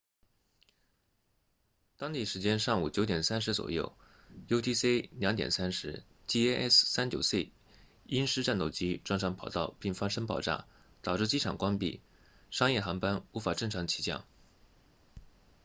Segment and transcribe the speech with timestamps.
[1.95, 3.95] 当地时间上午 9:30 左右
[4.47, 7.51] utc 0230 jas 39c
[8.07, 10.65] 鹰狮战斗机撞上跑道并发生爆炸
[11.03, 12.01] 导致机场关闭
[12.49, 14.25] 商业航班无法正常起降